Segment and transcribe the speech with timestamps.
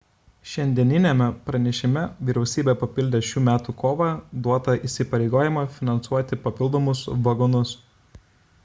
[0.51, 4.09] šiandieniniame pranešime vyriausybė papildė šių metų kovą
[4.49, 7.79] duotą įsipareigojimą finansuoti papildomus vagonus